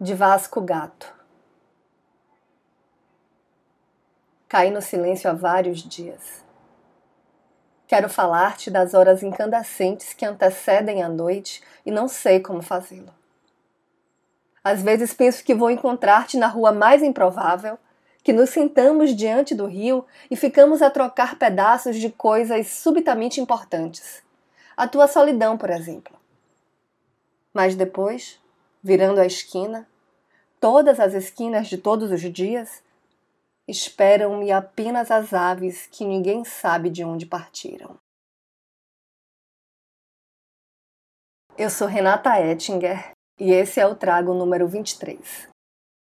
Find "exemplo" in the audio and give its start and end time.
25.68-26.18